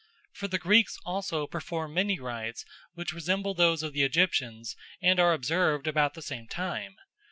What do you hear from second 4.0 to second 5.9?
Egyptians and are observed